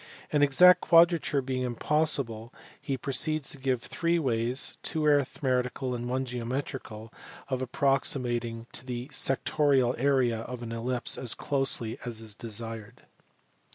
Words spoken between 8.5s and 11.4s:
to the sectorial area of an ellipse as